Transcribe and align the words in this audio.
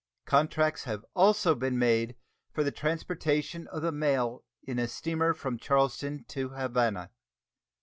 Contracts 0.25 0.85
have 0.85 1.05
also 1.15 1.53
been 1.53 1.77
made 1.77 2.15
for 2.51 2.63
the 2.63 2.71
transportation 2.71 3.67
of 3.67 3.83
the 3.83 3.91
mail 3.91 4.43
in 4.63 4.79
a 4.79 4.87
steamer 4.87 5.31
from 5.31 5.59
Charleston 5.59 6.23
to 6.29 6.49
Havana. 6.49 7.11